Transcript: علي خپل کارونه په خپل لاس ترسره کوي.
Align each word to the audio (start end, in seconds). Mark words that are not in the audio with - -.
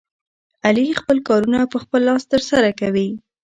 علي 0.65 0.87
خپل 1.01 1.17
کارونه 1.27 1.59
په 1.71 1.77
خپل 1.83 1.99
لاس 2.09 2.23
ترسره 2.33 2.69
کوي. 2.79 3.09